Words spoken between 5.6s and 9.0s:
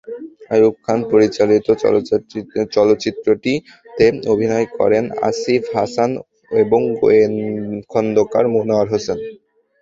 হাসান এবং খোন্দকার মনোয়ার